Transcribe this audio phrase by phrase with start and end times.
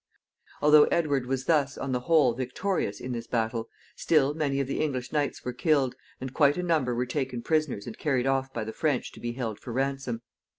[0.63, 4.79] Although Edward was thus, on the whole, victorious in this battle, still many of the
[4.81, 8.63] English knights were killed, and quite a number were taken prisoners and carried off by
[8.63, 10.23] the French to be held for ransom.